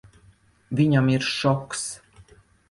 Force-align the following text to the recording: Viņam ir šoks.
Viņam 0.79 1.11
ir 1.17 1.27
šoks. 1.35 1.85